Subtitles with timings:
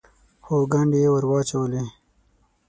[0.45, 1.83] خو ګنډې یې ور اچولې.